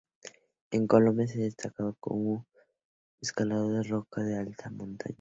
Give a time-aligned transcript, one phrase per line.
[0.71, 2.47] En Colombia se ha destacado como
[3.21, 5.09] escalador de roca y alta montaña.